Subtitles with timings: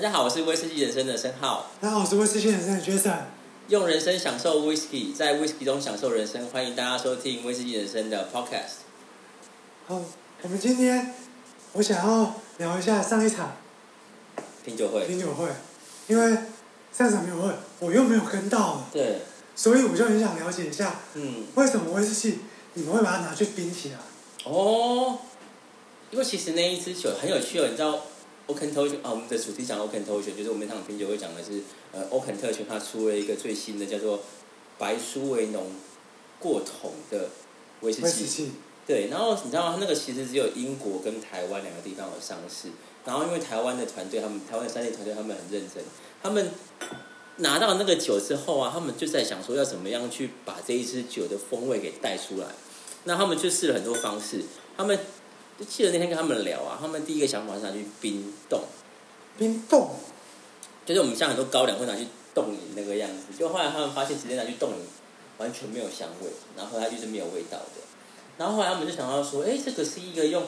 [0.00, 3.18] 大家好，我是威士忌人生的申浩，大家好，我是威士忌人生的 Jason。
[3.68, 8.86] 用人生享受 whisky，在 whisky 中享受人生，欢迎大家收听威士忌人生的 podcast。
[9.86, 10.00] 好，
[10.40, 11.12] 我们今天
[11.74, 13.58] 我想要聊一下上一场
[14.64, 15.50] 品酒会，品酒会，
[16.06, 16.38] 因为
[16.90, 19.18] 上一场品酒会我又没有跟到，对，
[19.54, 22.38] 所以我就很想了解一下，嗯，为什么威士忌
[22.72, 23.98] 你们会把它拿去冰起来？
[24.50, 25.18] 哦，
[26.10, 28.00] 因为其实那一支酒很有趣哦，你知道
[28.50, 34.20] Oaken t o s h 啊，我们的主题讲 Oaken t o s h 就是我们那场品酒会讲的是，呃，Oaken 特权它出了一个最新的叫做
[34.76, 35.66] 白苏维农
[36.40, 37.28] 过桶的
[37.82, 38.50] 威士忌，威士忌，
[38.86, 39.78] 对，然后你知道吗？
[39.80, 42.68] 那个其实只有英国跟台湾两个地方有上市。
[43.04, 45.82] 然后因为台湾的团队，他们台湾的三 D 团队他们很认真，
[46.22, 46.50] 他们
[47.36, 52.46] 拿到那个酒之后啊，他们就在想说要怎么样去把这一支酒的风味给带出来。
[53.04, 54.42] 那他们就试了很多方式，
[54.76, 54.98] 他们
[55.60, 58.62] 就记得那天跟他们聊啊，他们第一个想法是拿去冰冻，
[59.36, 59.90] 冰冻，
[60.86, 64.76] 就是我们像很多高粱会拿去冻饮那个样子，就后来他们发现直接拿去冻饮
[65.36, 67.82] 完全没有香味，然后它就是没有味道的。
[68.38, 70.44] 然后后来他们就想到说，哎，这个是一个用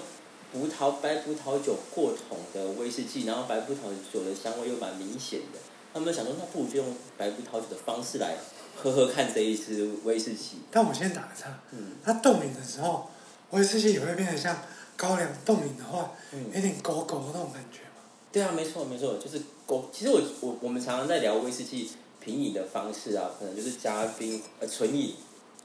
[0.51, 5.59] 葡萄白葡萄酒过桶的威士忌，然后白葡萄酒的香味又蛮明显的。
[5.93, 8.39] 他们想说，那不如就用白葡萄酒的方式来
[8.75, 10.63] 喝喝看这一支威士忌。
[10.71, 13.11] 但我先打个岔，嗯它冻饮的时候，
[13.51, 14.57] 威士忌也会变得像
[15.03, 18.07] 高粱冻饮的话，嗯，有点狗狗的那种感觉嘛。
[18.31, 19.91] 对啊，没错没错，就是勾。
[19.93, 25.17] 其实我我我们常常在聊威士忌品饮的方式啊，可能就是加冰呃纯饮、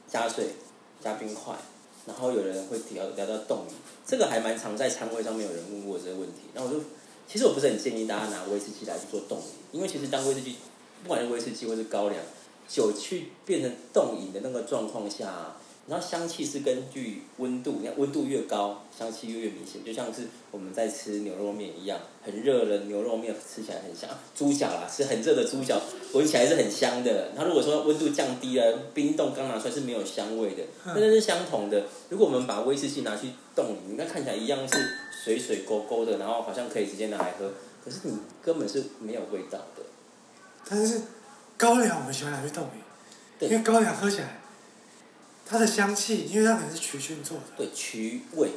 [0.08, 0.48] 加水、
[1.00, 1.54] 加冰块，
[2.04, 6.50] 然后有人会聊聊到冻饮，这个还蛮常在餐会上面有人问过这个问题。
[6.54, 6.80] 那我就
[7.28, 10.56] 其实我不是很建议大家拿威士忌来去做冻饮，因为其实当威士忌
[11.04, 12.20] 不管是威士忌或是高粱
[12.66, 15.56] 酒去变成冻饮的那个状况下、啊。
[15.88, 25.80] 然后香气是根据温度，你看温度越高，香气越越明显，就像是我们在吃牛肉面一样，很热的牛肉面吃起来很香，猪脚啦是很热的猪脚，
[26.12, 27.30] 闻起来是很香的。
[27.34, 31.84] 然后如果说温度降低了，冰冻刚拿出来是没有香味的，嗯那这是相同的。
[32.10, 34.76] 如果我们把威士忌拿去冻饮，应该看起来一样是
[35.24, 37.50] 水水勾勾的，然后好像可以直接拿来喝，
[37.82, 39.82] 可是你根本是没有味道的。
[40.68, 41.00] 但是
[41.56, 42.66] 高粱我们喜欢拿去冻，
[43.38, 44.40] 对因为高粱喝起来，
[45.48, 48.50] 它的香气，因为它可能是曲菌做的，对，曲味，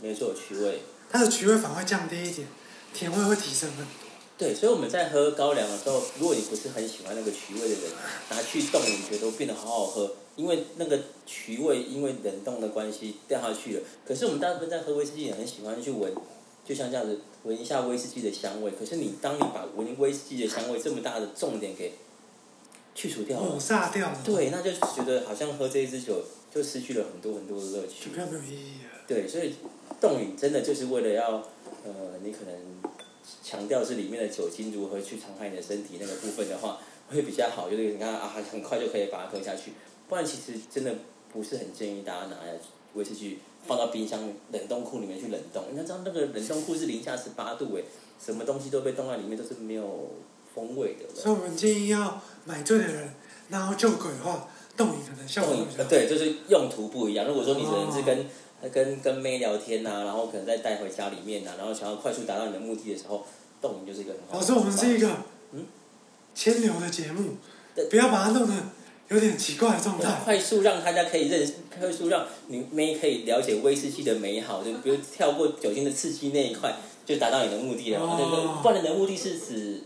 [0.00, 0.80] 没错，曲味。
[1.10, 2.48] 它的曲味反而会降低一点，
[2.94, 3.92] 甜味会提升很多。
[4.38, 7.90] 对，所以我们在喝高粱的时候，如果你不是很喜欢那个曲味的人，
[8.30, 13.82] 拿去冻，你觉得都变得好好喝，因为那个曲味因为冷冻的关系掉下去了。
[14.06, 16.14] 可是我们大部分在喝威士忌也很喜欢去闻，
[16.64, 18.70] 就像这样子闻一下威士忌的香味。
[18.70, 21.92] 可是你当你把闻威士忌的香味这么大的重点给
[23.00, 26.22] 去除掉了抹，煞掉了，对，那就觉得好像喝这一支酒
[26.54, 28.10] 就失去了很多很多的乐趣就。
[28.10, 28.90] 比较没有意义了。
[29.08, 29.54] 对，所以
[29.98, 31.42] 冻饮真的就是为了要，
[31.82, 32.54] 呃，你可能
[33.42, 36.78] 强调是里面的酒精如何去伤害你的身体那个部分的话，
[37.08, 37.70] 会比较好。
[37.70, 39.72] 就是你看啊，很快就可以把它喝下去。
[40.06, 40.94] 不然其实真的
[41.32, 42.60] 不是很建议大家拿来
[42.92, 45.64] 威士忌放到冰箱冷冻库里面去冷冻。
[45.70, 47.84] 你看知道那个冷冻库是零下十八度诶，
[48.22, 50.10] 什么东西都被冻在里面都是没有
[50.54, 51.14] 风味的。
[51.14, 53.14] 所以我们建议要买醉的人，
[53.48, 57.26] 然后就鬼的话，冻饮可能效果比较对，就是用途不一样。
[57.26, 58.26] 如果说你可能是跟、
[58.72, 63.24] 跟跟妹聊天呐、然后可能再带回家里面呐、然后想要快速达到你的目的的时候，
[63.60, 65.08] 冻饮就是一个很好的老师，我们是一个
[65.52, 65.66] 嗯
[66.34, 67.36] 牵流的节目，
[67.90, 68.54] 不要把它弄得
[69.08, 70.20] 有点奇怪的状态。
[70.24, 78.14] 快速让大家可以认识，快速让你妹可以了解威士忌的美好，就比如跳过酒精的刺激那一块，就达到你的目的了嘛。
[78.14, 78.62] 哦对对？
[78.62, 79.82] 不然你的目的是指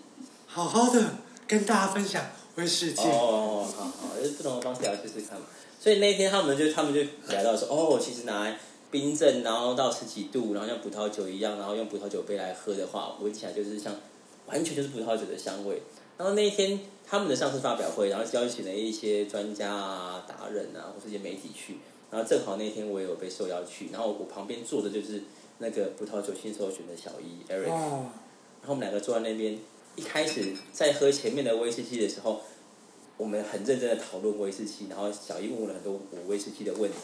[0.55, 1.03] 好好的
[1.49, 3.03] 跟大家分享威士忌。
[3.03, 5.47] 哦，好好，就是不同的方式来试试看嘛。
[5.81, 8.57] 所以那一天他们就他们就来到说，哦，其实拿来
[8.89, 13.93] 冰镇，然后到十几度，然后像葡萄酒一样，然后用葡萄酒杯来喝的话，闻起来就是像
[14.47, 15.83] 完全就是葡萄酒的香味。
[16.17, 21.79] 然后那一天他们的上市发表会，然后邀请了一些专家啊、达人啊，或是一些媒体去。
[22.13, 25.25] 然后正好那天我也有被受邀去，然后我旁边坐的就是
[25.59, 28.07] 那个葡萄酒新手选的小一 Eric，哦，
[28.61, 29.59] 然后我们两个坐在那边，
[29.97, 32.41] 一开始在喝前面的威士忌的时候，
[33.17, 36.97] 我们很认真的讨论威士忌，然后小姨问了很多我威士忌的问题，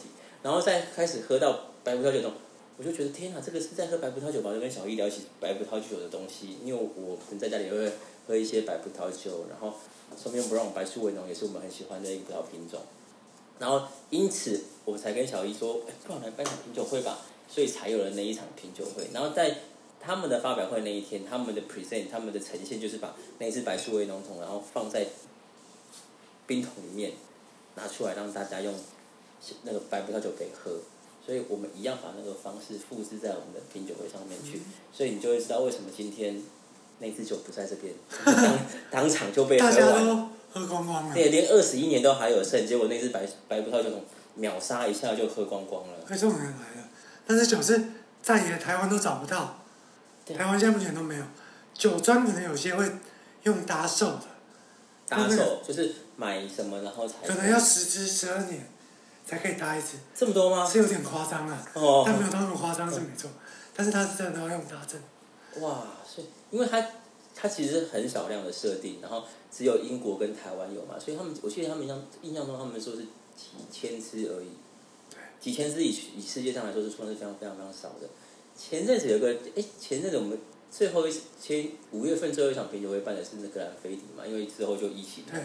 [0.43, 2.33] 然后再开始喝到白葡萄酒中，
[2.77, 4.53] 我就觉得天哪，这个是在喝白葡萄酒吧？
[4.53, 7.91] 就跟小姨聊起白葡萄酒的东西，因为我可能在家里也会
[8.27, 9.73] 喝一些白葡萄酒，然后
[10.21, 12.81] 说明不让我白苏维农也是我们很喜欢的一个品种，
[13.57, 19.55] 然后因此我才跟小姨说，哎，不然来办场品酒会吧，所以才有了那一场品酒会，然后在。
[20.03, 25.05] 他们的发表会那一天，他们的 present，他们的呈现就是把那一支白苏维农桶，然后放在
[26.47, 27.13] 冰桶里面
[27.75, 28.73] 拿出来让大家用
[29.63, 30.71] 那个白葡萄酒杯喝，
[31.25, 34.61] 所以我们一样把那个方式复制在我们的品酒会上面去，
[34.91, 36.41] 所以你就会知道为什么今天
[36.99, 37.93] 那支酒不在这边，
[38.25, 38.59] 当
[38.91, 40.05] 当场就被喝大家完。
[40.05, 41.13] 都喝光光了。
[41.13, 44.03] 对，连二十一年都还有剩，结果那支白白葡萄酒桶
[44.35, 45.93] 秒杀一下就喝光光了。
[46.05, 46.89] 可是重点来了，
[47.25, 47.81] 但是酒是
[48.21, 49.60] 在野台湾都找不到，对
[50.25, 51.23] 台湾现在目前都没有。
[51.73, 52.89] 酒庄可能有些会
[53.43, 54.23] 用搭售的，
[55.07, 58.69] 搭手就是买什么然后才可能要十支十二年
[59.25, 60.69] 才可以搭一支，这么多吗？
[60.69, 63.31] 是有点夸张啊，哦，但没有到那么夸张是没错。
[63.73, 65.01] 但是它是真的要用搭证，
[65.63, 66.21] 哇，是
[66.51, 66.85] 因为它
[67.33, 73.03] 它其实很少量的设定，然后只有英国跟台湾有嘛，所以他们我记得他们印象印象中他们说是
[73.35, 74.49] 几千支而已，
[75.39, 78.07] 几千支以以世界上来说是算是非常非常非常少的。
[78.57, 80.37] 前阵子有个哎，前阵子我们
[80.69, 85.31] 最后一前五月份最后一场品酒会办的是那格兰菲迪嘛，因为之后就疫情嘛。
[85.31, 85.41] 对，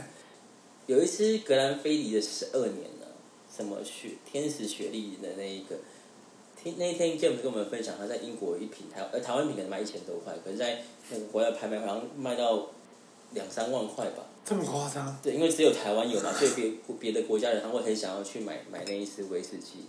[0.94, 3.08] 有一支格兰菲迪的十二年了，
[3.54, 5.76] 什么雪天使雪莉的那一个，
[6.62, 12.68] 听那一天 James 跟我们分享，他在英国一瓶台呃台湾瓶可能卖一千多块，可是在那个国外拍卖好像卖到
[13.32, 14.24] 两三万块吧。
[14.44, 19.86] 这么夸张，对，因为只有台湾有嘛，所以别别的国家人他会很想要去买买那一支威士忌，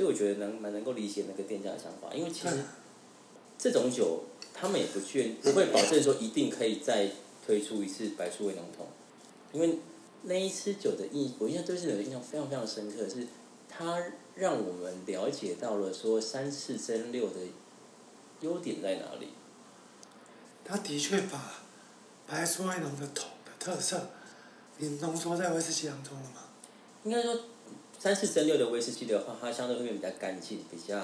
[0.00, 2.56] 所以我觉得能蛮能够理解那个店家的想法，因为其实
[3.58, 4.24] 这种酒
[4.54, 7.10] 他们也不确不会保证说一定可以再
[7.44, 8.86] 推出一次白醋味浓桶，
[9.52, 9.78] 因为
[10.22, 13.26] 那一次酒的印，我印象对这种印象非常非常深刻，是
[13.68, 14.02] 它
[14.36, 17.34] 让我们了解到了说三四蒸六的
[18.40, 19.28] 优点在哪里。
[20.64, 21.60] 它的确把
[22.26, 24.08] 白醋味浓的桶的特色，
[24.78, 26.44] 你浓缩在威士忌当中了吗？
[27.04, 27.38] 应该说，
[28.00, 30.96] 三四蒸六的威士忌的话，它相对会比较干净，比较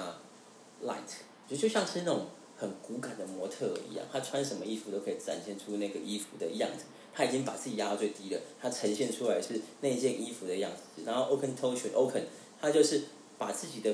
[0.83, 1.03] light，
[1.47, 2.25] 就就像是那种
[2.57, 6.85] 很骨感的模特一样，他穿什么衣服都可以展现出那个衣服的样子。
[7.13, 11.03] 他已经把自己压到最低了，他呈现出来是那件衣服的样子。
[11.05, 12.23] 然后 open t o s h n Oaken，
[12.59, 13.03] 他就是
[13.37, 13.93] 把自己的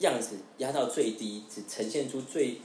[0.00, 2.60] 样子压到最低，只呈现出最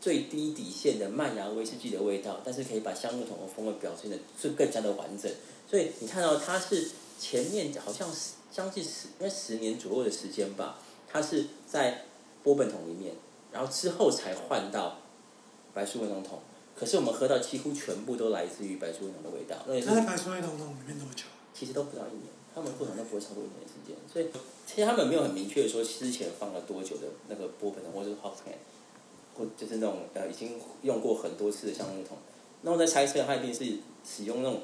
[0.00, 5.30] 最低底线的麦芽威士忌的味道，但是可以把橡木桶的风味表现的是更加的完整。
[5.66, 12.04] 所以你看到它是前面好像是将近十应该十年左右的时间吧，它是在
[12.42, 13.14] 波本桶里面，
[13.52, 14.98] 然后之后才换到
[15.74, 16.38] 白苏维浓桶。
[16.74, 21.24] 可是我们喝到几乎全部都来自于白苏维浓的味道，那也是在白苏维浓桶里面多久？
[21.52, 24.28] 其实都不到一年，他们不可能都不会超过一年时间，所以
[24.64, 28.54] 其实他们没有很明确说之前放了多久的那个波本桶或者是 hot can，
[29.36, 32.16] 或就是那种呃已经用过很多次的橡木桶。
[32.62, 33.64] 那我在猜测，它一定是
[34.06, 34.60] 使用那种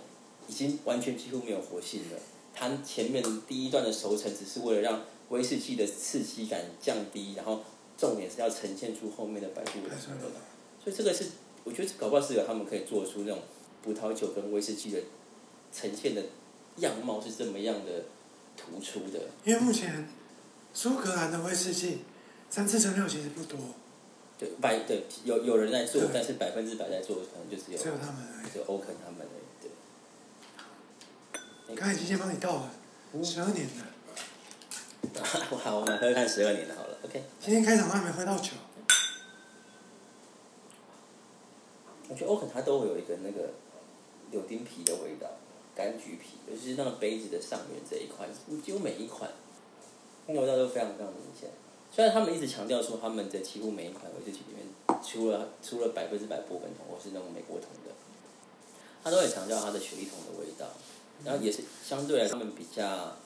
[0.46, 2.16] 已经完全几乎没有活性的，
[2.54, 7.60] 它前面第一段的熟成只是为了让威士忌的刺激感降低，然后
[7.98, 10.40] 重点是要呈现出后面的白苏维浓的味道。
[10.82, 11.26] 所以这个是
[11.64, 13.38] 我觉得搞不好是有他们可以做出那种
[13.82, 15.00] 葡萄酒跟威士忌的
[15.72, 16.22] 呈现的
[16.76, 18.04] 样貌是这么样的
[18.56, 19.20] 突出的。
[19.44, 20.08] 因为目前
[20.72, 21.98] 苏格兰的威士忌
[22.48, 23.58] 三次蒸馏其实不多，
[24.38, 28.22] 对，百对有有人在做，但是百分之百在做的可能就只有只有他们
[28.54, 29.44] 有欧肯他们而已。
[31.66, 31.76] 对。
[31.76, 32.70] 刚才已经先帮你倒了，
[33.22, 35.24] 十二年了，
[35.62, 37.22] 好，我们喝喝看十二年的好了，OK。
[37.40, 38.50] 今天开场都还没喝到酒，
[42.08, 43.50] 我觉得欧肯它都会有一个那个
[44.30, 45.28] 柳丁皮的味道，
[45.76, 48.26] 柑橘皮，尤其是那个杯子的上缘这一块，
[48.64, 49.30] 几乎每一款，
[50.26, 51.50] 那个味道都非常非常明显。
[51.90, 54.66] 虽然他们一直强调说他们的几乎每一款威士忌里面，
[55.00, 57.94] 除了除了百分之百波本桶或是那种美国桶的，
[59.04, 60.66] 他都会强调它的雪莉桶的味道，
[61.22, 63.16] 然后也是相对来他们比较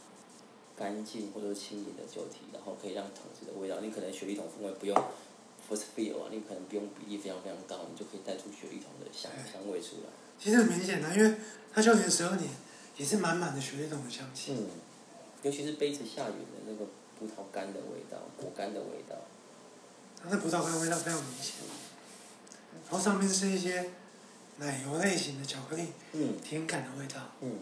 [0.76, 4.96] 干净或者是轻盈的酒体，然后可以让桶子的味道，你可能雪莉桶风味不用
[5.68, 10.10] first feel 啊，你可能不用比例非常非常高，你就可以带出雪莉桶的香香味出来。
[10.38, 11.36] 其实很明显的，因为
[11.72, 12.48] 它就连十二年
[12.96, 14.52] 也是满满的雪莉桶的香气。
[14.52, 14.66] 嗯，
[15.42, 16.84] 尤其是杯子下缘的那个
[17.18, 19.16] 葡萄干的味道，果干的味道。
[20.22, 21.54] 它的葡萄干味道非常明显，
[22.88, 23.90] 然后上面是一些
[24.58, 27.20] 奶油类型的巧克力嗯甜感的味道。
[27.40, 27.52] 嗯，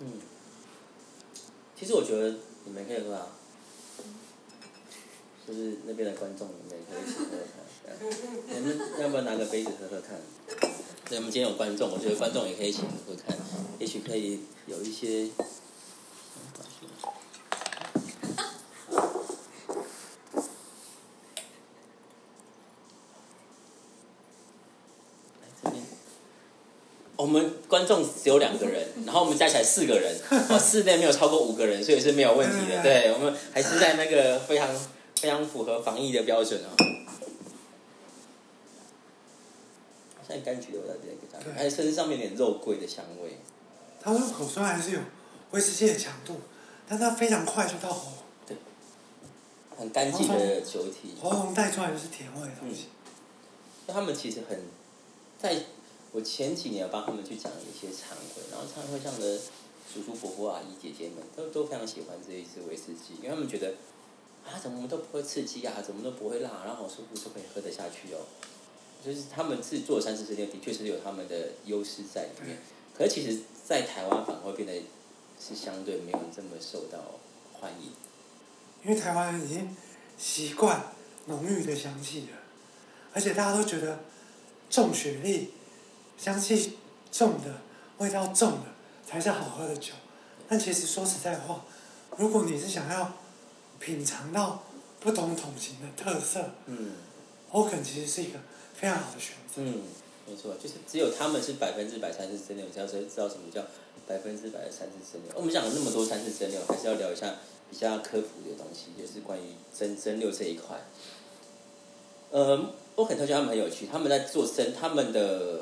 [0.00, 0.20] 嗯，
[1.74, 3.28] 其实我觉得你们可以喝啊，
[5.46, 7.96] 就是那边的观众，你们也可以一起喝喝看。
[8.48, 10.20] 你们要不要拿个杯子喝喝看？
[11.08, 13.38] 对，我们今天有观众，我觉得观众也可以一起喝喝看，
[13.78, 15.30] 也许可以有一些。
[25.62, 25.82] 这边
[27.16, 30.14] 我们观众只有两个人， 然后我们加起来四个人，
[30.50, 32.82] 哦，室内没有超过五个人，所以是没有问题的。
[32.82, 34.68] 对，我们还是在那个非常
[35.20, 36.70] 非常符合防疫的标准哦。
[40.26, 43.38] 现在柑橘的味道有点给它，对还有甚至上面有点肉桂的香味。
[44.00, 45.00] 它入口酸还是有
[45.50, 46.40] 威士忌的强度，
[46.88, 48.12] 但它非常快就到喉
[48.48, 48.58] 咙，
[49.78, 51.14] 很干净的酒体。
[51.20, 52.88] 喉咙带出来就是甜味的东西。
[53.86, 54.58] 那他们其实很，
[55.38, 55.54] 在
[56.14, 59.36] 我前几年帮他们去讲一些餐会，然后餐会上的
[59.92, 63.74] 叔叔伯伯阿姨姐姐们都都非常喜欢这一支威士忌，因为他们觉得
[64.46, 68.22] 啊怎么都不会刺激啊，怎么都不会辣，然后好舒服，就可以喝得下去哦。
[69.04, 72.58] 就是他们自己做三四十年，的确是有他们的优势在里面。
[72.96, 74.72] 可是其实，在台湾反而会变得
[75.40, 76.98] 是相对没有这么受到
[77.52, 77.90] 欢迎。
[78.84, 79.76] 因为台湾人已经
[80.16, 80.92] 习惯
[81.26, 82.38] 浓郁的香气了，
[83.12, 83.98] 而且大家都觉得
[84.70, 85.50] 重雪莉、
[86.16, 86.78] 香气
[87.10, 87.60] 重的、
[87.98, 88.66] 味道重的
[89.06, 89.92] 才是好喝的酒。
[90.48, 91.64] 但其实说实在话，
[92.16, 93.12] 如果你是想要
[93.80, 94.62] 品尝到
[95.00, 96.92] 不同桶型的特色，嗯，
[97.50, 98.38] 欧肯其实是一个
[98.74, 99.62] 非常好的选择。
[99.62, 99.82] 嗯，
[100.26, 103.62] 没错，就是只有他们是百分之百三次蒸馏，你才知道什么叫
[104.06, 105.32] 百分之百的三次蒸馏。
[105.34, 107.34] 我们讲了那么多三次蒸馏，还是要聊一下
[107.70, 110.76] 比较科普的东西，就是关于真真六这一块。
[112.30, 115.60] 呃，欧肯特轩他们很有趣，他们在做生，他们的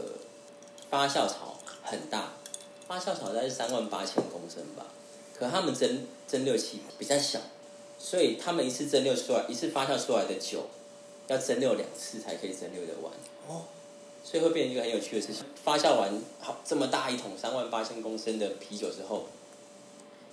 [0.93, 2.35] 发酵槽很大，
[2.87, 4.85] 发酵槽大概是三万八千公升吧，
[5.35, 7.41] 可他们蒸蒸馏器比较小，
[7.99, 10.67] 所以他们一次蒸馏出来，一次发酵出来的酒，
[11.29, 13.11] 要蒸馏两次才可以蒸馏的完。
[13.49, 13.65] 哦，
[14.23, 15.47] 所以会变成一个很有趣的事情。
[15.65, 19.29] 发酵完好这么大一桶三万八千公升的啤酒之后，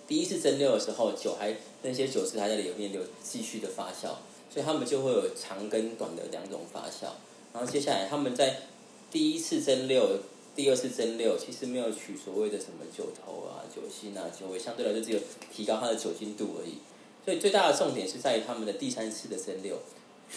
[0.10, 4.10] 第一次蒸馏的时候，酒还那些酒质还在里面留继续的发酵，
[4.54, 7.12] 所以他们就会有长跟短的两种发酵。
[7.54, 8.58] 然后接下来他们在
[9.10, 10.20] 第一次蒸馏、
[10.60, 16.80] 第二次蒸馏，其实没有取所谓的什么酒头啊、酒心啊、酒味，相对来说只有提高它的酒精度而已。
[17.24, 19.76] 所以最大的重点是在于他们的第三次的蒸馏。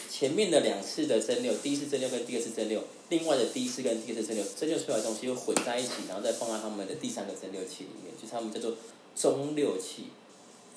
[0.09, 8.77] 前面的两次的蒸馏，第一次蒸馏跟第二次蒸馏，另外的第一次跟第二次蒸馏，蒸馏出来的东西又混在一起，然后再放在他们的第三个蒸馏器里面，就是他们叫做
[9.17, 10.05] 中六器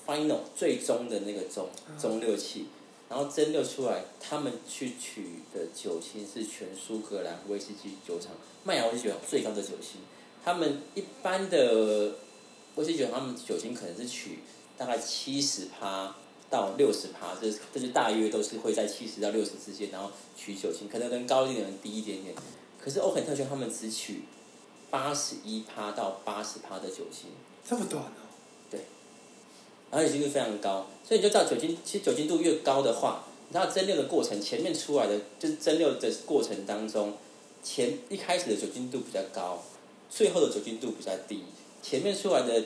[0.08, 1.70] ，final 最终的那个中
[2.02, 2.66] 中六器，
[3.09, 8.31] 然后蒸馏出来，他们去取的酒精是全苏格兰威士忌酒厂
[8.63, 10.01] 麦芽威士忌酒厂最高的酒精，
[10.43, 12.15] 他们一般的
[12.75, 14.39] 威士忌酒，他们酒精可能是取
[14.77, 16.15] 大概七十趴。
[16.47, 22.35] 到六十趴，这这就大约都是会在七十到六十之间，然后取酒精，可能跟高一点的低一点点。
[22.79, 24.21] 可是欧肯特轩他们只取
[24.91, 27.31] 八十一趴到八十趴的酒精，
[27.67, 28.25] 这么短啊。
[29.96, 37.14] 对，然后酒精度非常高，所以你就知道酒精，其实酒精度越高的话，你知道蒸馏的过程，前面出来的就是蒸馏的过程当中，
[37.64, 39.64] 前一开始的酒精度比较高，
[40.10, 41.44] 最后的酒精度比较低，
[41.82, 42.64] 前面出来的。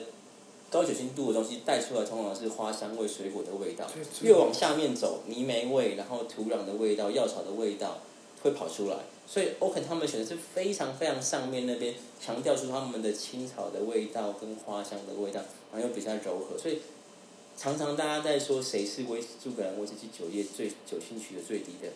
[0.72, 3.84] 高酒精度的东西带出来，通常是花香味、水果的味道。
[4.22, 7.98] 越往下面走，泥煤味，然后土壤的味道、药草的味道
[8.44, 8.96] 会跑出来。
[9.26, 15.40] 所以欧肯他们选的是非常非常上面那边，强调出他们的青草的味道跟花香的味道，
[15.72, 16.56] 然后又比较柔和。
[16.56, 16.78] 所以
[17.60, 21.88] 常常大家在说谁是威苏格兰威士忌酒业最酒精取的最低的，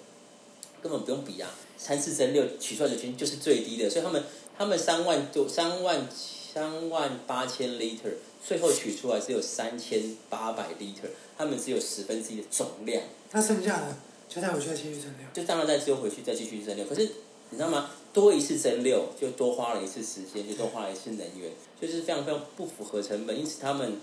[0.83, 3.89] 根本不用比啊，三次蒸馏取出来的酒精就是最低的。
[3.89, 4.23] 所以他们
[4.59, 8.13] 他们三万就三万三万八千 liter。
[8.47, 13.03] 最后取出来只有三千八百 liter，他们只有十分之一的总量。
[13.33, 13.97] 那剩下的
[14.29, 15.35] 就带回去再继续蒸馏。
[15.35, 16.87] 就当然再丢回去再继续蒸馏。
[16.87, 17.01] 可是
[17.49, 17.91] 你知道吗？
[18.13, 23.41] 多一次蒸馏就多花了一次时间，就多花了一次能源，就是非常非常不符合成本。
[23.41, 23.99] 因此他们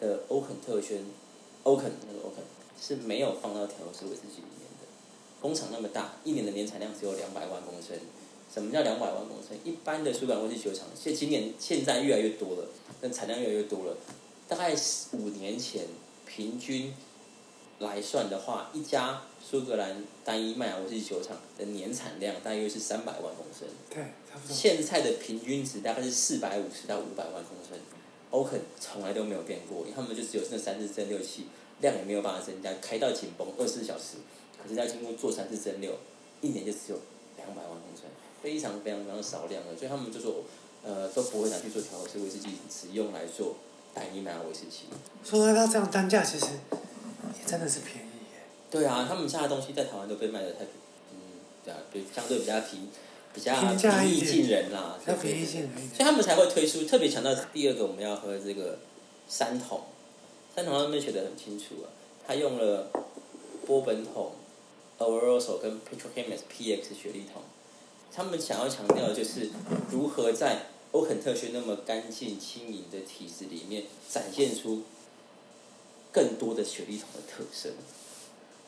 [0.00, 1.04] 的欧肯特轩，
[1.62, 2.42] 欧肯那个欧肯
[2.80, 4.86] 是没有放到调式威士忌里面的。
[5.40, 7.96] 工厂那么大，一年的年产量只有两百万公升。
[8.52, 9.56] 什么叫两百万公升？
[9.62, 12.66] 一般的苏格兰威士忌酒厂，现今年现在越来越多了，
[13.00, 13.96] 但产量越来越多了。
[14.48, 14.74] 大概
[15.12, 15.84] 五年前
[16.26, 16.92] 平均
[17.78, 23.68] 来算的话，一家苏格兰单一麦芽威士忌酒厂的年产量大约是三百万公升。
[23.88, 24.56] 对，差不多。
[24.56, 27.78] 现在的平均值大概是四百五十到五百万公升。
[28.30, 31.46] 欧肯从来都没有变过，因为他们就只有那三次蒸馏器，
[31.80, 34.16] 量也没有办法增加，开到紧绷二十四小时。
[34.62, 35.90] 可是要经过做三次蒸馏，
[36.40, 36.98] 一年就只有
[37.36, 38.04] 两百万公升。
[38.42, 40.44] 非常非常非常少量的，所以他们就说，
[40.82, 43.56] 呃，都不会拿去做调和式威士忌，只用来做
[43.92, 44.86] 单一麦芽威士忌。
[45.22, 46.46] 说到这样单价，其实
[47.38, 48.40] 也真的是便宜耶。
[48.70, 50.64] 对啊，他们家的东西在台湾都被卖的太，
[51.12, 51.20] 嗯，
[51.62, 52.88] 对啊，比相对比较平，
[53.34, 55.70] 比较平易近人啦，比较平易近人。
[55.88, 58.78] 所以他们才会推出，特别强调第二个我们要喝这个
[59.28, 59.82] 三桶，
[60.54, 61.86] 三桶上面写的很清楚啊，
[62.26, 62.90] 他用了
[63.66, 64.32] 波本桶、
[64.98, 67.42] Oloroso 跟 Petrochemist PX 雪莉桶。
[68.12, 69.50] 他们想要强调的就是
[69.88, 74.82] 如何在欧肯特区那么干净轻盈的体质里面展现出
[76.10, 77.70] 更多的雪莉桶的特色。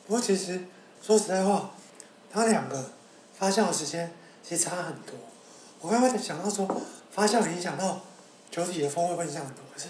[0.07, 0.61] 不过其实
[1.01, 1.75] 说实在话，
[2.31, 2.91] 他两个
[3.37, 5.15] 发酵的时间其实差很多。
[5.81, 6.67] 我刚刚想到说
[7.11, 8.01] 发酵影响到
[8.51, 9.87] 酒体的风味会影响很多，可是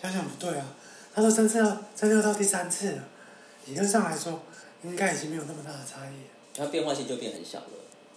[0.00, 0.66] 想想不对啊，
[1.14, 3.04] 他说蒸馏蒸馏到第三次了，
[3.66, 4.42] 理论上来说
[4.82, 6.30] 应该已经没有那么大的差异了。
[6.54, 7.66] 它变化性就变很小了。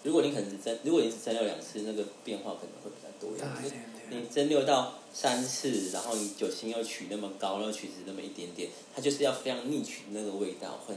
[0.03, 3.49] 如果你可能是蒸，如果你只蒸馏两次，那个变化可能会比较多一点。
[3.49, 4.21] 大一点点。
[4.21, 10.95] 你蒸馏到三次，然后你酒精又取那么高，然后取值那么一点点，它就是要非常逆取那个味道，很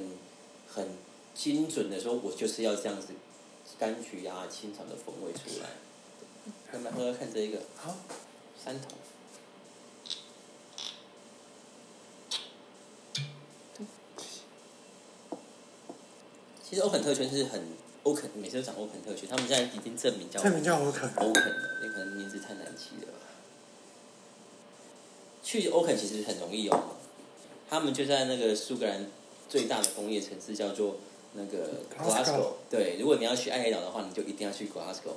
[0.68, 0.88] 很
[1.34, 3.08] 精准的说，我就是要这样子，
[3.80, 5.70] 柑橘啊、清爽的风味出来。
[6.72, 7.96] 那么喝喝看这一个，好，
[8.62, 8.90] 三桶。
[16.62, 17.60] 其实欧肯特圈是很
[18.04, 21.08] 欧肯，每次都讲欧肯特圈，他们现在已经证明叫这名叫欧肯。
[21.16, 23.18] 欧肯了，那可能名字太难记了吧。
[25.42, 26.96] 去欧肯其实很容易哦，
[27.68, 29.10] 他们就在那个苏格兰
[29.48, 30.98] 最大的工业城市叫做
[31.34, 32.52] 那个 Glasgow。
[32.68, 35.14] 对，如果你要去爱黑岛的话，你就一定要去 Glasgow。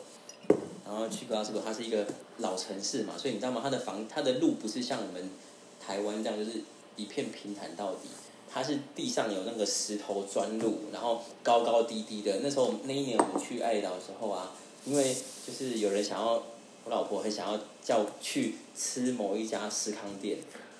[0.86, 2.05] 然后去 Glasgow，它是一个
[2.38, 3.62] 老城市嘛，所以你知道吗？
[3.63, 5.29] 它的房，它的路不是像我们
[5.79, 6.62] 台湾这样，就是
[6.96, 8.10] 一片平坦到底。
[8.55, 12.41] 它是地上有那个石头砖路，然后高高低低的。
[12.43, 14.51] 那时候那一年我们去爱岛的时候啊，
[14.86, 15.15] 因为
[15.48, 16.34] 就是有人想要，
[16.84, 20.38] 我老婆很想要叫去吃某一家司康店，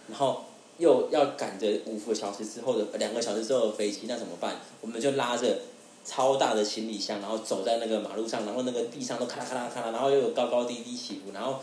[0.08, 0.44] 然后
[0.78, 4.58] 又要赶着五个小时之后的两个小时之后的飞机，那怎么办？
[4.82, 5.60] 我们就拉着
[6.06, 11.60] 超大的行李箱，然后走在那个马路上，然后那个地上都咔啦咔啦咔啦，然后又有高高低低起伏，然后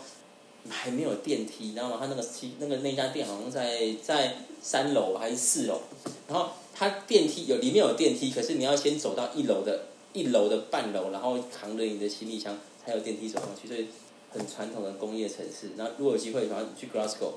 [0.69, 1.97] 还没有电梯，你知道吗？
[1.99, 5.81] 他那个七那个那家店好像在在三楼还是四楼，
[6.27, 13.87] 然后它电梯有里面有电梯，可是你要先走到一楼的一楼的半楼，然后扛着你的行李箱才有电梯走上去，所以
[14.31, 15.71] 很传统的工业城市。
[15.77, 17.33] 然后如果有机会的话，你去 Glasgow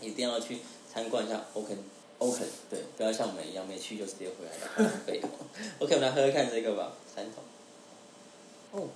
[0.00, 0.58] 一定要去
[0.96, 1.76] 参观一下 Oaken
[2.18, 4.90] Oaken，对，不要像我们一样没去就直接回来了。
[5.78, 7.44] OK，我们来喝喝看这个吧，三桶。
[8.72, 8.88] 哦，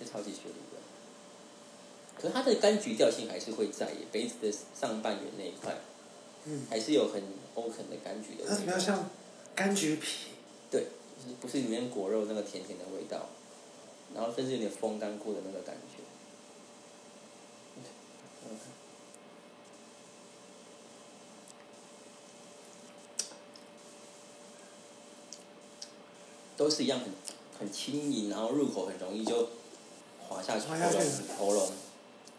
[0.00, 0.80] 这超级雪梨的，
[2.18, 5.76] 可是它的柑橘调性还是会在耶，杯子的上半圆那一块。
[6.46, 7.22] 嗯，还是有很
[7.54, 9.10] open 的柑橘的它比味道，较像
[9.54, 10.30] 柑橘皮，
[10.70, 10.86] 对，
[11.18, 13.26] 就是不是里面果肉那个甜甜的味道，
[14.14, 16.02] 然后甚至有点风干过的那个感觉。
[18.46, 18.58] 嗯
[26.64, 27.08] 都是一样很
[27.58, 29.50] 很轻盈，然后入口很容易就
[30.26, 31.02] 滑下去喉咙
[31.38, 31.70] 喉咙，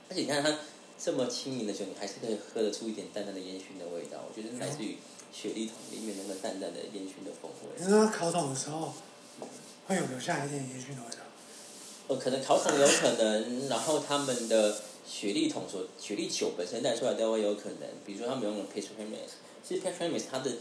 [0.10, 0.58] 而且你看它
[0.98, 4.98] 这么轻盈的酒，你还是可以喝得出一点淡淡的烟熏的味道，我觉得是来自于
[5.32, 7.78] 雪莉桶里面那个淡淡的烟熏的风味。
[7.78, 8.96] 你说它烤桶的时候
[9.88, 11.22] 会有留下一点烟熏的味道。
[12.08, 20.16] 呃，可能烤桶有可能，然后他们的雪莉桶所雪莉酒本身带出来都会有可能，比如说他们用的 p a t r o n e s 其实 p a t r o n
[20.16, 20.52] e s 它的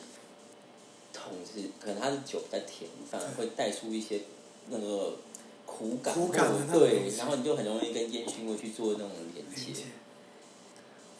[1.14, 4.20] 桶是可能它的酒比较甜，反而会带出一些
[4.68, 5.16] 那个
[5.64, 9.84] 苦感，苦感的对然后你就很容易跟烟熏味去做那种连接。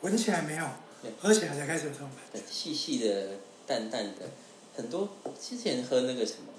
[0.03, 0.67] 闻起来没有
[1.01, 2.47] 对，喝起来才开始有这种感觉。
[2.53, 4.27] 细细的、淡淡的，
[4.77, 5.09] 很多
[5.41, 6.53] 之前喝那个什么，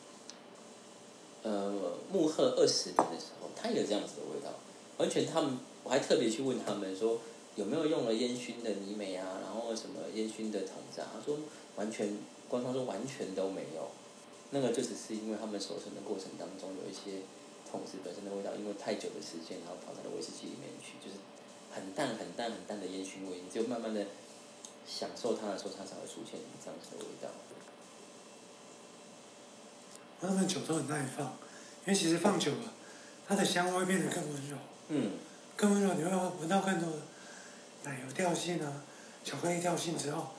[1.44, 4.52] 呃，木鹤二十年的时候，它也有这样子的味道，
[4.98, 7.20] 完全他们我还特别去问他们说
[7.56, 11.38] 有没有用了烟熏的泥煤啊，然后什么烟熏的桶子啊，他说
[11.76, 12.18] 完全
[12.50, 13.90] 官方说完全都没有，
[14.52, 17.26] 那个就只是因为他们熟成的过程当中有一些
[17.70, 21.18] 桶子本身的味道，因为太久的时间，然后跑到了威士忌里面去，就是
[21.74, 24.06] 很淡很淡很淡的烟熏味，你只有慢慢的
[24.88, 27.30] 享受它的时候，它才会出现这样子的味道。
[30.22, 31.26] 他们酒都很耐放，
[31.86, 32.74] 因为其实放久了，
[33.28, 35.12] 它的香味会变得更温柔，嗯，
[35.56, 36.98] 更温柔，你会闻到更多的
[37.84, 38.84] 奶油调性啊、
[39.24, 40.30] 巧克力调性之后，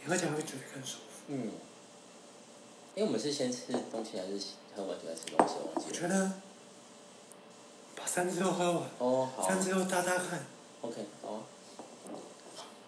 [0.00, 1.13] 你喝起来会觉得更舒服。
[1.28, 1.50] 嗯，
[2.94, 4.38] 因为我们是先吃东西还是
[4.76, 5.54] 喝完酒再吃东西？
[5.58, 5.92] 我忘记了。
[5.92, 6.32] 觉得
[7.96, 10.44] 把三支都喝完，哦，好三支都搭搭看
[10.82, 11.42] ，，OK，好啊。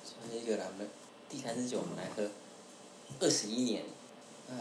[0.05, 0.89] 所以一个啦，我们
[1.29, 2.31] 第三支酒我们来喝，
[3.21, 3.85] 二十一年，
[4.51, 4.53] 啊。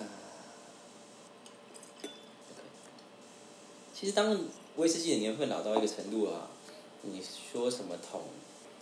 [3.94, 4.38] 其实当
[4.76, 6.50] 威士忌的年份老到一个程度啊，
[7.02, 8.22] 你说什么桶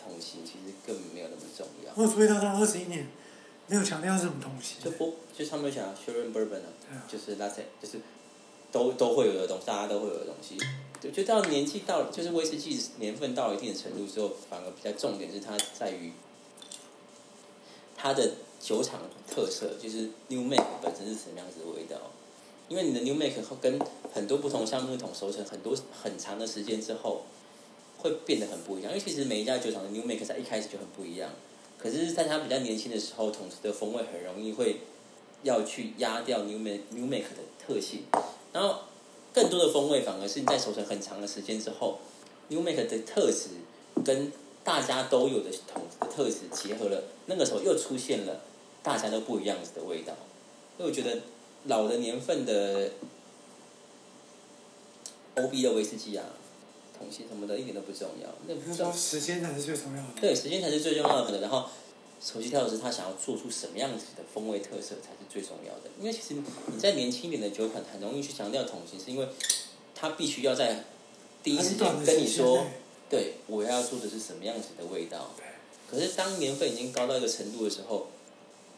[0.01, 1.93] 桶型其实根本没有那么重要。
[1.95, 3.07] 我有注意到它二十一年
[3.67, 7.99] 没有强调是什么东西就，不就他们想 Sharon Bourbon 啊，就是那些就是
[8.71, 10.57] 都都会有的东西，大家都会有的东西。
[11.01, 16.11] 对，就到年纪到，就是威士忌年份到了一定的程度之后，反而比较重点是它在于
[17.95, 21.97] 它的酒厂特色，就是 New Make 本身是什么样子的味道。
[22.69, 23.79] 因为你的 New Make 跟
[24.13, 27.23] 很多不同橡木桶熟成很多很长的时间之后，
[27.97, 28.91] 会变得很不一样。
[28.91, 31.29] 因为其实每一家酒厂的 New Make 在一开始就很不一样，
[31.83, 34.77] 可是在它比较年轻的时候，桶子的风味很容易会
[35.43, 38.03] 要去压掉 New Make New Make 的特性，
[38.53, 38.83] 然后
[39.33, 41.99] 更多的风味反而是你在熟成很长的时间之后
[42.47, 43.49] ，New Make 的特质
[44.05, 44.31] 跟
[44.63, 48.39] 大家都有的桶子的特质结合了，那个时候又出现了
[48.81, 50.13] 大家都不一样子的味道。
[50.77, 51.19] 所以我觉得
[51.65, 52.91] 老的年份的
[55.35, 56.23] O B 的威士忌啊，
[56.97, 60.09] 桶型什么的一点都不重要，那不是说时间才是最重要的。
[60.21, 61.41] 对，时间才是最重要的。
[61.41, 61.65] 然后，
[62.21, 65.89] 首席调酒师他想要做出什么样子的风味特色才是最重要的。
[65.99, 66.35] 因为其实
[66.67, 69.27] 你在年轻一点的酒款很容易去强调桶型，是因为
[69.93, 70.85] 他必须要在
[71.43, 72.65] 第一时间很短的跟你说
[73.09, 75.31] 对我要做的是什么样子的味道。
[75.89, 78.07] 可是当年份已经高到一个程度的时候，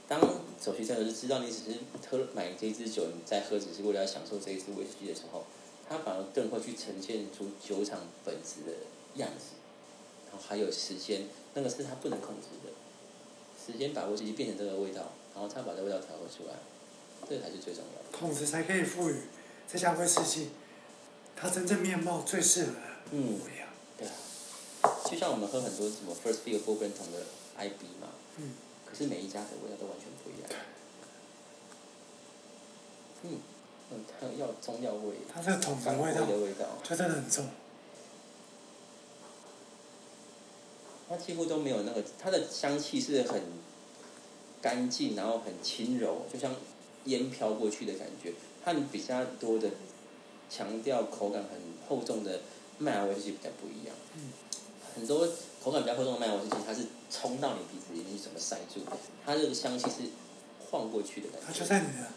[0.08, 0.19] 当
[0.62, 1.78] 首席调酒师知道你只是
[2.10, 5.45] 喝买这支酒，你在喝只是为了要享受这一支威士忌的时候，
[5.88, 8.78] 他反而更会去呈现出酒厂本质的
[9.15, 9.56] 样子，
[10.30, 12.71] 然后还有时间，那个是他不能控制的。
[13.65, 16.56] 时间把威士忌变成这个味道，然后他把这个味道调和出来，
[17.28, 18.17] 这个才是最重要的。
[18.17, 19.21] 控制才可以赋予
[19.67, 20.50] 这家威士忌
[21.36, 22.78] 它真正面貌最适合的
[23.12, 23.39] 嗯。
[23.98, 24.13] 对啊，
[25.10, 27.24] 就像我们喝很多什么 First Field Bourbon 桶的
[27.58, 28.54] IB 嘛，嗯，
[28.86, 30.62] 可是每一家的味道都完全不一样。
[33.24, 33.39] 嗯，
[33.91, 37.48] 嗯，它有药中药味，它这个桶子的味味道的味道，就真的很重。
[41.08, 43.41] 它几乎都没有那个，它的香气是很
[44.62, 46.56] 干净，然后很轻柔，就像
[47.06, 48.34] 烟飘过去的感觉。
[48.63, 49.69] 它比较多的
[50.50, 52.41] 强调口感很厚重的
[52.80, 53.95] 麦芽威士忌比较不一样。
[54.15, 54.32] 嗯
[54.95, 55.28] 很多
[55.62, 58.80] 口感比较厚重的麦芽威士忌，它是冲到你鼻子里面去怎么塞住，
[59.24, 60.10] 它这个香气是
[60.71, 61.48] 晃过去的感觉。
[61.48, 62.08] 它就在你的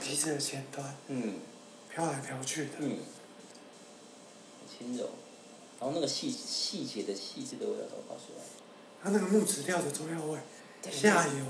[0.00, 1.34] 鼻子的前端嗯。
[1.92, 2.70] 飘来飘去的。
[2.78, 2.98] 嗯，
[4.58, 5.10] 很轻柔，
[5.78, 8.42] 然后那个细细节的细致的味道都跑出来。
[9.02, 10.38] 它那个木质调的中药味，
[10.82, 10.92] 对。
[10.92, 11.44] 下游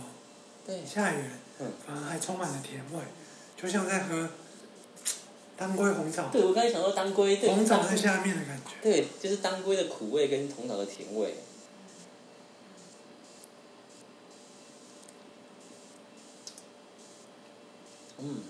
[0.67, 1.31] 对，下缘
[1.61, 3.01] 嗯，反而还充满了甜味，
[3.57, 4.29] 就像在喝
[5.57, 8.73] 当归红枣，对我刚才想说当归，对，红枣当在下面的感觉。
[8.83, 11.37] 对，就是当归的苦味跟红枣的甜味。
[18.27, 18.41] 嗯，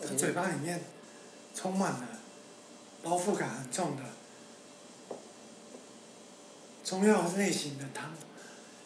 [0.00, 0.82] 他嘴巴里面
[1.54, 2.08] 充满了
[3.02, 4.02] 包覆感很重的
[6.84, 8.12] 中药类型的汤，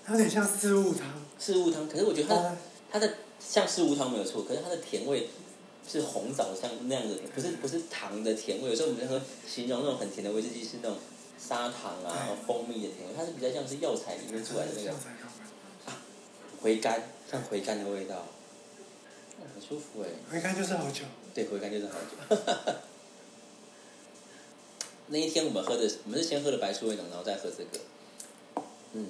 [0.05, 1.09] 它有点像四物汤。
[1.39, 2.57] 四物汤，可是我觉得它它
[2.93, 5.29] 它的像四物汤没有错，可是它的甜味
[5.89, 8.71] 是红枣像那样的甜，不是不是糖的甜味。
[8.71, 10.97] 有时候我们在喝形容那种很甜的威士忌是那种
[11.37, 14.95] 砂糖啊、蜂蜜的甜味，它是比较像是药材里面出来的那个
[16.61, 18.25] 回甘，像回甘的味道，哦
[19.55, 20.09] 很舒服哎。
[20.31, 22.27] 回甘就是好酒，对，回甘就是好酒。
[25.09, 27.85] 那一天我们喝的，我们是先喝的白醋味浓，然后再喝这个。
[28.95, 29.09] 嗯，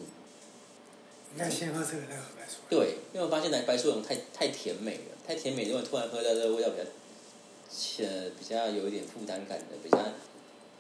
[1.33, 2.57] 应该先喝这个再喝白醋。
[2.69, 9.99] 对，因为我发现白白苏味浓太太甜美了，太甜美，如果突然喝到这个味道比较，呃，比较有一点负担感的，比较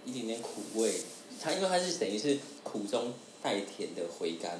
[0.04, 1.00] 一点点苦味。
[1.40, 4.58] 它因为它是等于是苦中带甜的回甘，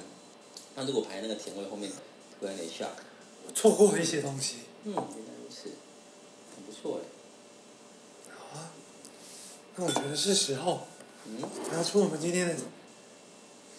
[0.75, 1.91] 那如果排那个甜味后面，
[2.39, 3.53] 突然有点 shock。
[3.53, 4.59] 错过了一些东西。
[4.87, 5.71] 嗯，原来如此，
[6.55, 7.03] 很不错哎。
[8.37, 8.71] 好啊，
[9.75, 10.85] 那我觉得是时候
[11.25, 12.55] 嗯，拿出我们今天的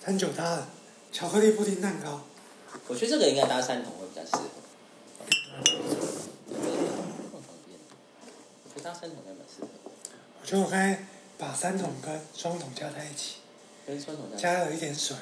[0.05, 0.66] 三酒搭的
[1.12, 2.23] 巧克力布丁蛋糕。
[2.88, 4.42] 我觉得这个应该搭三桶会比较适合。
[8.64, 9.69] 我觉得搭三桶应该蛮适合，
[10.42, 11.07] 我觉得我刚才
[11.38, 13.37] 把三桶跟双桶加在一起，
[13.87, 14.38] 跟双桶加。
[14.38, 15.16] 加了一点水，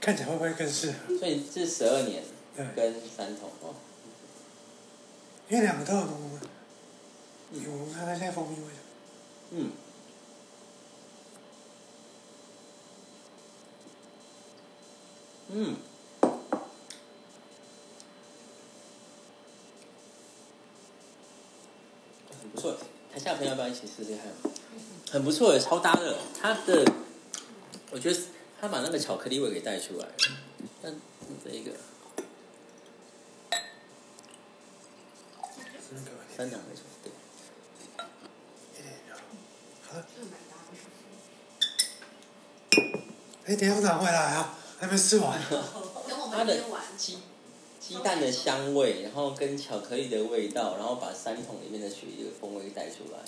[0.00, 1.18] 看起来会不会更适合？
[1.18, 2.22] 所以是十二年
[2.54, 3.74] 对，跟三桶哦，
[5.48, 6.46] 因为两个都有浓浓的。
[7.50, 8.70] 你闻闻看它现在蜂蜜味道，
[9.52, 9.70] 嗯。
[15.50, 15.76] 嗯，
[22.38, 22.76] 很不错。
[23.10, 24.26] 台下朋友要不要一起试试看？
[25.10, 26.18] 很不错，超搭的。
[26.38, 26.84] 它的，
[27.90, 28.20] 我觉得
[28.60, 30.12] 它把那个巧克力味给带出来了。
[30.82, 30.90] 那
[31.42, 31.72] 这一个
[36.36, 37.10] 三桶没错，对。
[43.46, 45.40] 哎，等下我赶快回来啊，还没吃完。
[46.30, 46.62] 它的
[46.98, 47.18] 鸡
[47.80, 53.20] 鸡蛋的香味，然后跟巧克力的味道，然后把三桶里面的雪梨的风味带出来。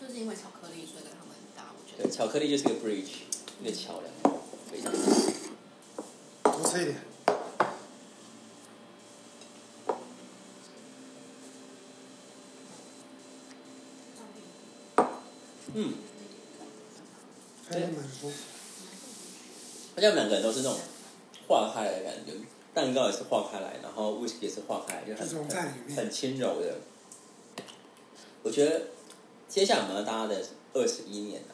[0.00, 3.26] 就是因为巧克力，所以跟他们搭，我觉对，巧克力就是个 bridge，
[3.60, 4.10] 一个桥梁，
[4.70, 4.90] 非常。
[6.52, 6.96] 多吃一点。
[15.78, 15.92] 嗯，
[17.68, 18.34] 还是蛮舒服。
[19.94, 20.78] 而且我们两个人都是那种
[21.46, 22.32] 化开来的感觉，
[22.72, 26.78] 蛋糕也是化开来，然后威士忌也是化开来，就很在里面很轻柔的。
[28.42, 28.86] 我觉得
[29.46, 31.52] 接下来我们要搭的二十一年啊，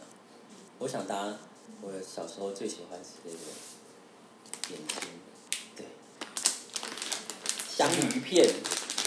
[0.78, 1.36] 我想搭
[1.80, 3.36] 我小时候最喜欢吃这个
[4.68, 5.10] 点心，
[5.74, 5.86] 对，
[7.76, 8.48] 香鱼片，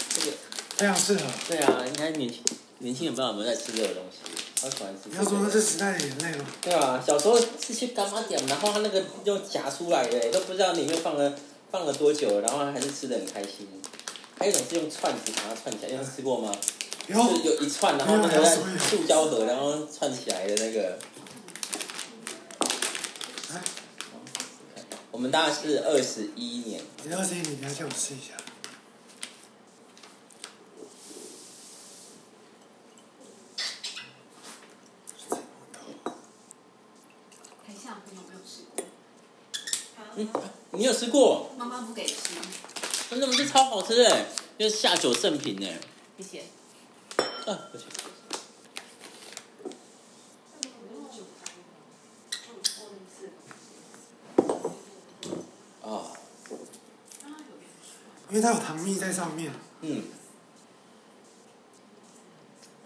[0.10, 0.38] 这个
[0.76, 1.24] 非常适合。
[1.48, 2.44] 对啊，应该年轻
[2.80, 4.18] 年轻人不知道有没有在吃这个东西，
[4.62, 6.46] 好喜欢吃、你要说那是时代的眼泪吗？
[6.62, 11.34] 对啊，小时候是去干妈店，然后他那个用夹出来的，都不知道里面放了
[11.70, 13.68] 放了多久，然后还是吃的很开心。
[14.38, 16.52] 还有一种是用串子把它串起来，你有吃过吗？
[17.08, 18.44] 有就是有一串，然后那个
[18.80, 20.98] 塑胶盒，然后串起来的那个。
[23.54, 23.62] 来，
[25.12, 28.34] 我们大概是二十一年，你二十一，你来叫我试一下。
[37.68, 38.84] 台下朋友没有吃过，
[40.16, 40.28] 嗯，
[40.78, 41.52] 你有吃过？
[41.58, 42.16] 妈妈不给吃，
[43.10, 43.34] 真的吗？
[43.34, 44.26] 是超好吃哎，
[44.60, 45.80] 就是下酒圣品哎。
[46.18, 46.44] 谢谢。
[47.50, 47.88] 啊，不行。
[55.82, 56.12] 啊，
[58.30, 60.04] 因为它有糖蜜在上面，嗯，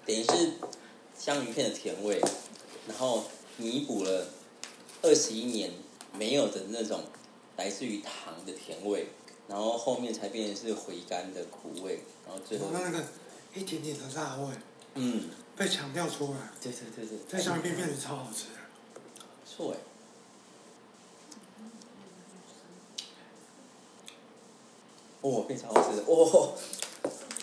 [0.06, 0.54] 等于是
[1.18, 2.22] 香鱼片的甜味，
[2.88, 3.26] 然后
[3.58, 4.28] 弥补了
[5.02, 5.72] 二十一年
[6.14, 7.04] 没有的那种
[7.60, 9.08] 来自于糖的甜味，
[9.50, 13.04] 然后后面才变成是回甘的苦味，然后最后那个
[13.54, 14.56] 一点点的辣味
[14.96, 18.60] 嗯，被强调出来，对对对对，这香鱼片变得超好吃的。
[18.96, 19.78] 不错哎。
[25.22, 26.56] 哦，变超好吃的哦！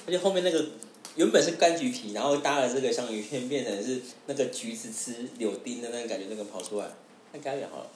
[0.07, 0.67] 而且后面那个
[1.17, 6.89] 原本是柑橘皮，然后搭了这个香芋片，变成是那个橘子吃柳丁的那个感觉，那个跑出来，
[7.35, 7.91] 那该也好了。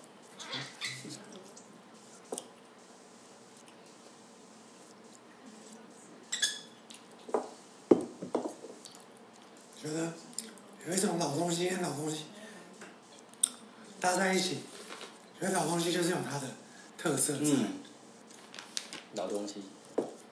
[9.90, 10.12] 觉得
[10.86, 12.26] 有一种老东西跟老东西
[13.98, 14.58] 搭在一起，
[15.40, 16.46] 觉得老东西就是有它的
[16.96, 17.40] 特色在。
[17.42, 17.80] 嗯，
[19.14, 19.62] 老东西，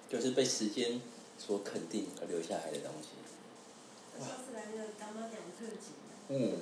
[0.08, 1.00] 就是被时间
[1.36, 3.08] 所肯定而留下来的东西。
[4.20, 5.90] 上次来那个干妈讲特辑，
[6.28, 6.58] 嗯。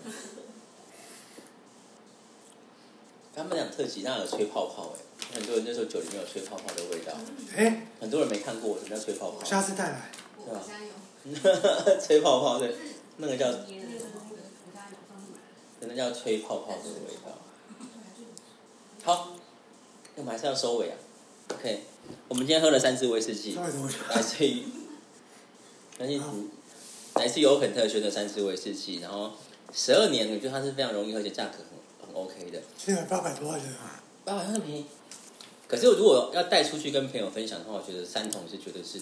[3.34, 7.12] 他们俩特辑那有吹泡泡哎，很多人那时候酒里面有吹泡泡的味道，
[7.54, 9.44] 哎，很多人没看过什么叫吹泡泡。
[9.44, 10.10] 下次带来。
[10.38, 10.92] 我我家有，
[12.04, 12.74] 吹泡泡对，
[13.16, 13.46] 那个叫。
[15.88, 17.38] 那叫吹泡泡的味道。
[19.04, 19.28] 好，
[20.16, 20.96] 那我们还是要收尾啊。
[21.54, 21.84] OK，
[22.26, 23.54] 我们今天喝了三支威士忌。
[23.54, 23.78] 来自
[24.44, 24.64] 于，
[25.98, 26.20] 来自于
[27.14, 29.30] 来自于欧肯特轩的三支威士忌，然后
[29.72, 34.86] 十二年，我觉得它是非常容易喝，而且价格很很 OK 的，现在八百多块钱啊，八百很便宜。
[35.68, 39.00] 可是我如果要带出去跟朋友分享的话，我觉得三桶是绝对是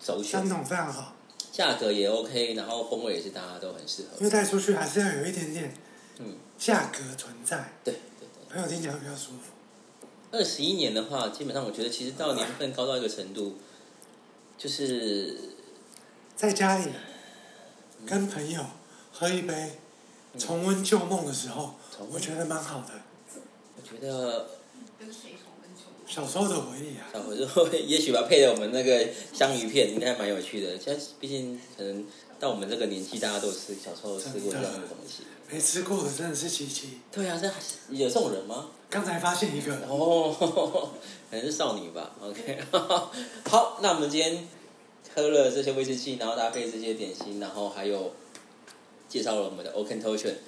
[0.00, 1.14] 首选三，桶非常好，
[1.52, 4.24] 价格也 OK，然后风味也是大家都很适合因。
[4.24, 5.72] 为带出去还是要有一点点
[6.18, 8.52] 嗯，价格存在，对对对。
[8.52, 9.52] 朋友听起来会比较舒服。
[10.30, 13.58] 二十一年的话，基本上我觉得其实到年份高到一个程度，
[14.56, 15.36] 就是
[16.34, 16.90] 在家里
[18.06, 18.64] 跟朋友
[19.12, 19.78] 喝一杯，
[20.38, 21.74] 重温旧梦的时候，
[22.10, 22.88] 我觉得蛮好的。
[23.76, 24.48] 我觉得
[24.98, 25.51] 跟水桶跟球。
[26.12, 30.78] 小时候的回忆啊，小时候也许吧，配着我们那个香鱼片，应该蛮有趣的。
[30.78, 32.06] 现在毕竟可能
[32.38, 35.22] 到我们这个年纪，大家都吃小时候吃过这样的东西。
[35.50, 36.98] 没吃过的真的是奇迹。
[37.10, 37.50] 对啊，这
[37.94, 38.68] 有这种人吗？
[38.90, 40.92] 刚才发现一个，哦，
[41.30, 42.14] 可能是少女吧。
[42.20, 42.58] OK，
[43.48, 44.46] 好，那我们今天
[45.14, 48.12] 喝了这些威士忌，然后搭配这些点心，然后还有
[49.08, 50.38] 介绍了我们的 Oaken t o s h e n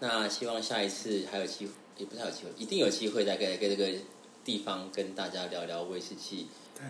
[0.00, 3.96] 那希望下一次还有机会，也不是还有机会，一定有机会再跟跟这个
[4.46, 6.46] 地方跟大家聊聊威士忌，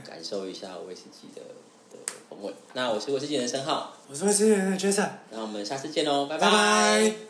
[0.06, 1.40] 感受一下威士忌的
[1.90, 2.52] 的风味。
[2.74, 7.25] 那我是威士忌人生浩，我是威士忌人的 Jason，那我们下次见喽，拜拜拜。